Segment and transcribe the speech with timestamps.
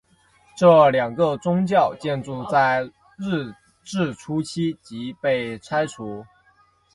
[0.57, 2.81] 这两个宗教建筑在
[3.19, 3.53] 日
[3.83, 6.25] 治初期即被拆除。